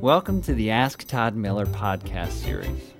[0.00, 2.92] Welcome to the Ask Todd Miller podcast series.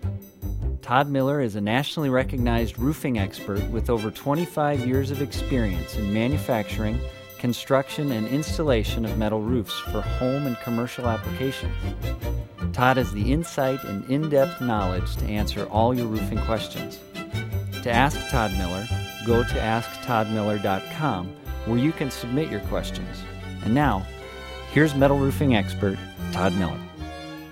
[0.83, 6.13] Todd Miller is a nationally recognized roofing expert with over 25 years of experience in
[6.13, 6.99] manufacturing,
[7.39, 11.73] construction, and installation of metal roofs for home and commercial applications.
[12.73, 16.99] Todd has the insight and in depth knowledge to answer all your roofing questions.
[17.85, 18.85] To ask Todd Miller,
[19.25, 21.29] go to asktoddmiller.com
[21.67, 23.23] where you can submit your questions.
[23.63, 24.05] And now,
[24.73, 25.97] here's metal roofing expert
[26.33, 26.88] Todd Miller.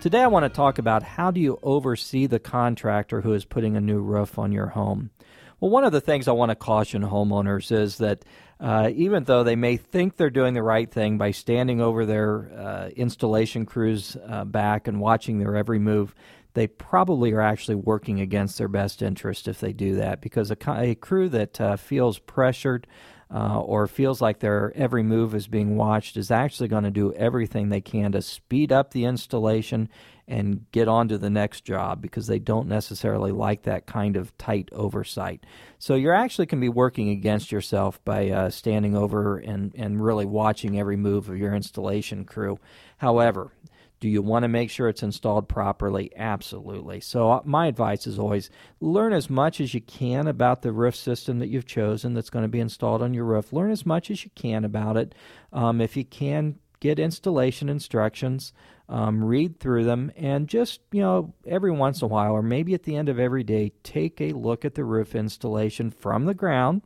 [0.06, 3.77] Today, I want to talk about how do you oversee the contractor who is putting
[3.77, 5.10] a new roof on your home.
[5.59, 8.24] Well, one of the things I want to caution homeowners is that
[8.60, 12.52] uh, even though they may think they're doing the right thing by standing over their
[12.56, 16.15] uh, installation crews uh, back and watching their every move,
[16.56, 20.56] they probably are actually working against their best interest if they do that because a,
[20.69, 22.87] a crew that uh, feels pressured
[23.30, 27.12] uh, or feels like their every move is being watched is actually going to do
[27.12, 29.87] everything they can to speed up the installation
[30.27, 34.37] and get on to the next job because they don't necessarily like that kind of
[34.38, 35.45] tight oversight.
[35.79, 40.24] So you're actually can be working against yourself by uh, standing over and, and really
[40.24, 42.59] watching every move of your installation crew.
[42.96, 43.52] However,
[44.01, 46.13] do you want to make sure it's installed properly?
[46.16, 47.01] Absolutely.
[47.01, 50.95] So, uh, my advice is always learn as much as you can about the roof
[50.95, 53.53] system that you've chosen that's going to be installed on your roof.
[53.53, 55.15] Learn as much as you can about it.
[55.53, 58.53] Um, if you can, get installation instructions,
[58.88, 62.74] um, read through them, and just, you know, every once in a while, or maybe
[62.74, 66.34] at the end of every day, take a look at the roof installation from the
[66.34, 66.82] ground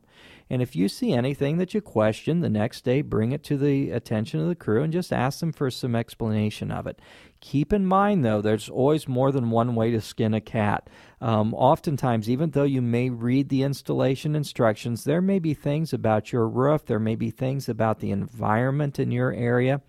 [0.51, 3.91] and if you see anything that you question the next day, bring it to the
[3.91, 6.99] attention of the crew and just ask them for some explanation of it.
[7.39, 10.89] Keep in mind, though, there's always more than one way to skin a cat.
[11.21, 16.33] Um, oftentimes, even though you may read the installation instructions, there may be things about
[16.33, 19.81] your roof, there may be things about the environment in your area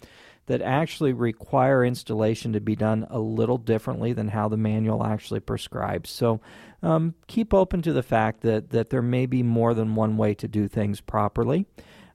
[0.47, 5.41] that actually require installation to be done a little differently than how the manual actually
[5.41, 6.11] prescribes.
[6.11, 6.41] So
[6.83, 10.35] um, keep open to the fact that, that there may be more than one way
[10.35, 11.67] to do things properly.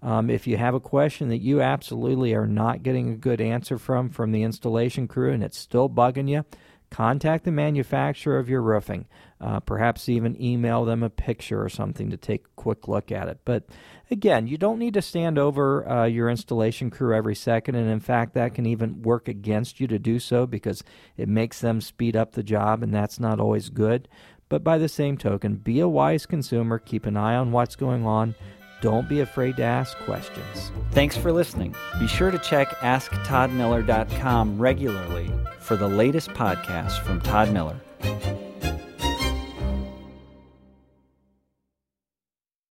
[0.02, 3.78] Um, if you have a question that you absolutely are not getting a good answer
[3.78, 6.46] from from the installation crew and it's still bugging you,
[6.90, 9.06] contact the manufacturer of your roofing.
[9.40, 13.28] Uh, perhaps even email them a picture or something to take a quick look at
[13.28, 13.40] it.
[13.46, 13.66] But
[14.10, 18.00] again, you don't need to stand over uh, your installation crew every second, and in
[18.00, 20.84] fact, that can even work against you to do so because
[21.18, 24.08] it makes them speed up the job, and that's not always good.
[24.50, 28.06] But by the same token, be a wise consumer, keep an eye on what's going
[28.06, 28.34] on.
[28.82, 30.72] Don't be afraid to ask questions.
[30.92, 31.76] Thanks for listening.
[32.00, 37.80] Be sure to check AskToddMiller.com regularly for the latest podcasts from Todd Miller.